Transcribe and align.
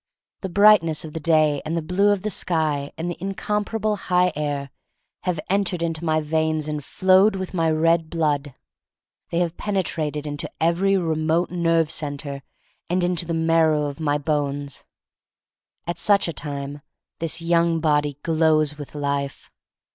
The 0.41 0.49
brightness 0.49 1.05
of 1.05 1.13
the 1.13 1.19
day 1.19 1.61
and 1.63 1.77
the 1.77 1.81
blue 1.83 2.09
of 2.11 2.23
the 2.23 2.31
sky 2.31 2.91
and 2.97 3.07
the 3.07 3.19
incom 3.21 3.63
parable 3.67 3.97
high 3.99 4.33
air 4.35 4.71
have 5.25 5.39
entered 5.47 5.83
into 5.83 6.03
my 6.03 6.21
veins 6.21 6.67
and 6.67 6.83
flowed 6.83 7.35
with 7.35 7.53
my 7.53 7.69
red 7.69 8.09
blood. 8.09 8.55
They 9.29 9.37
have 9.41 9.57
penetrated 9.57 10.25
into 10.25 10.49
every 10.59 10.97
re 10.97 11.15
mote 11.15 11.51
nerve 11.51 11.91
center 11.91 12.41
and 12.89 13.03
into 13.03 13.27
the 13.27 13.35
marrow 13.35 13.83
of 13.83 13.99
my 13.99 14.17
bones. 14.17 14.85
At 15.85 15.99
such 15.99 16.27
a 16.27 16.33
time 16.33 16.81
this 17.19 17.39
young 17.39 17.79
body 17.79 18.17
glows 18.23 18.79
with 18.79 18.95
life. 18.95 19.51